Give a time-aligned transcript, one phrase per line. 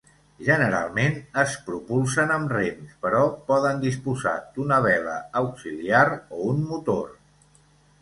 [0.45, 3.21] Generalment es propulsen amb rems, però
[3.53, 7.11] poden disposar d’una vela auxiliar o un motor.